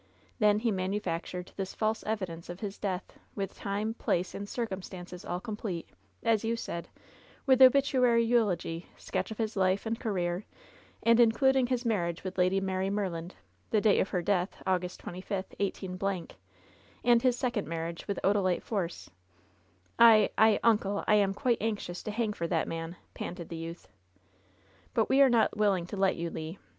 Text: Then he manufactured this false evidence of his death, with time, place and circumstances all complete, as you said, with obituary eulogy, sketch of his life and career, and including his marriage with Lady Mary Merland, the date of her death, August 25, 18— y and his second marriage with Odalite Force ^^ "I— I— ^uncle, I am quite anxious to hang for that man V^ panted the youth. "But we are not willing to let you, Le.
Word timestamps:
Then 0.39 0.57
he 0.57 0.71
manufactured 0.71 1.51
this 1.57 1.75
false 1.75 2.01
evidence 2.05 2.49
of 2.49 2.59
his 2.61 2.79
death, 2.79 3.19
with 3.35 3.53
time, 3.55 3.93
place 3.93 4.33
and 4.33 4.49
circumstances 4.49 5.23
all 5.23 5.39
complete, 5.39 5.87
as 6.23 6.43
you 6.43 6.55
said, 6.55 6.87
with 7.45 7.61
obituary 7.61 8.23
eulogy, 8.23 8.87
sketch 8.97 9.29
of 9.29 9.37
his 9.37 9.55
life 9.55 9.85
and 9.85 9.99
career, 9.99 10.43
and 11.03 11.19
including 11.19 11.67
his 11.67 11.85
marriage 11.85 12.23
with 12.23 12.39
Lady 12.39 12.59
Mary 12.59 12.89
Merland, 12.89 13.35
the 13.69 13.79
date 13.79 13.99
of 13.99 14.09
her 14.09 14.23
death, 14.23 14.59
August 14.65 14.99
25, 15.01 15.45
18— 15.59 15.99
y 16.01 16.25
and 17.03 17.21
his 17.21 17.37
second 17.37 17.67
marriage 17.67 18.07
with 18.07 18.17
Odalite 18.23 18.63
Force 18.63 19.07
^^ 19.09 19.13
"I— 19.99 20.31
I— 20.35 20.59
^uncle, 20.63 21.03
I 21.07 21.13
am 21.13 21.35
quite 21.35 21.59
anxious 21.61 22.01
to 22.01 22.09
hang 22.11 22.33
for 22.33 22.47
that 22.47 22.67
man 22.67 22.93
V^ 22.93 22.95
panted 23.13 23.49
the 23.49 23.55
youth. 23.55 23.87
"But 24.95 25.09
we 25.09 25.21
are 25.21 25.29
not 25.29 25.55
willing 25.57 25.85
to 25.85 25.95
let 25.97 26.15
you, 26.15 26.31
Le. 26.31 26.55